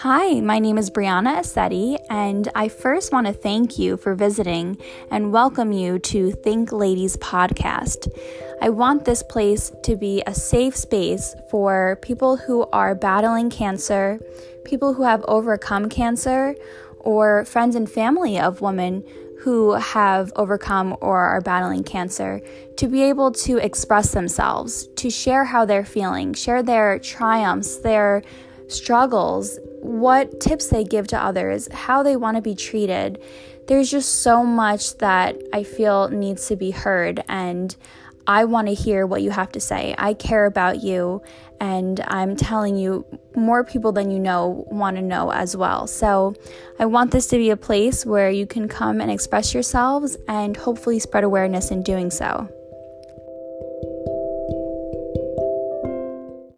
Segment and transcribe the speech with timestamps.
[0.00, 4.76] Hi, my name is Brianna Assetti, and I first want to thank you for visiting
[5.10, 8.06] and welcome you to Think Ladies podcast.
[8.60, 14.20] I want this place to be a safe space for people who are battling cancer,
[14.66, 16.54] people who have overcome cancer,
[17.00, 19.02] or friends and family of women
[19.38, 22.42] who have overcome or are battling cancer
[22.76, 28.22] to be able to express themselves, to share how they're feeling, share their triumphs, their
[28.68, 33.22] struggles, what tips they give to others, how they want to be treated.
[33.68, 37.74] There's just so much that I feel needs to be heard, and
[38.26, 39.94] I want to hear what you have to say.
[39.98, 41.22] I care about you,
[41.60, 43.04] and I'm telling you,
[43.34, 45.86] more people than you know want to know as well.
[45.86, 46.34] So,
[46.78, 50.56] I want this to be a place where you can come and express yourselves and
[50.56, 52.48] hopefully spread awareness in doing so.